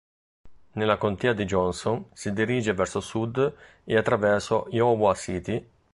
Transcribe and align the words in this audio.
Nella 0.71 0.97
Contea 0.97 1.33
di 1.33 1.45
Johnson 1.45 2.05
si 2.13 2.33
dirige 2.33 2.73
verso 2.73 3.01
sud 3.01 3.55
e 3.83 3.95
attraverso 3.95 4.65
Iowa 4.71 5.13
City. 5.13 5.69